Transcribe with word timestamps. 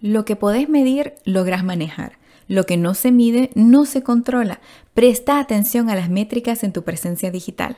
Lo 0.00 0.24
que 0.24 0.36
podés 0.36 0.68
medir, 0.68 1.14
logras 1.24 1.64
manejar. 1.64 2.18
Lo 2.46 2.64
que 2.64 2.76
no 2.76 2.94
se 2.94 3.10
mide, 3.10 3.50
no 3.54 3.84
se 3.84 4.02
controla. 4.02 4.60
Presta 4.94 5.40
atención 5.40 5.90
a 5.90 5.94
las 5.94 6.08
métricas 6.08 6.62
en 6.62 6.72
tu 6.72 6.82
presencia 6.84 7.30
digital. 7.30 7.76